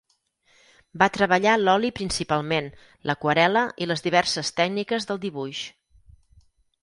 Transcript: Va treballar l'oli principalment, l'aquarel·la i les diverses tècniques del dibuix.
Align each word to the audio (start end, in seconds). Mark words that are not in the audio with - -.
Va 1.01 1.07
treballar 1.17 1.51
l'oli 1.59 1.91
principalment, 1.99 2.69
l'aquarel·la 3.09 3.63
i 3.85 3.89
les 3.91 4.03
diverses 4.07 4.53
tècniques 4.61 5.09
del 5.11 5.21
dibuix. 5.27 5.61